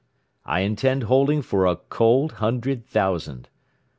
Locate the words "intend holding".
0.61-1.43